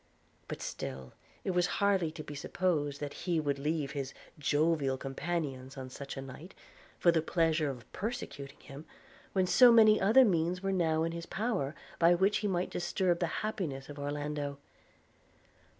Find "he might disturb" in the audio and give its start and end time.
12.39-13.19